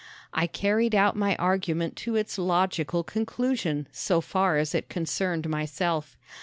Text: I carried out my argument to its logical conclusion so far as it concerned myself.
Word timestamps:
I 0.33 0.47
carried 0.47 0.95
out 0.95 1.15
my 1.15 1.35
argument 1.35 1.95
to 1.97 2.15
its 2.15 2.39
logical 2.39 3.03
conclusion 3.03 3.87
so 3.91 4.19
far 4.19 4.57
as 4.57 4.73
it 4.73 4.89
concerned 4.89 5.47
myself. 5.47 6.17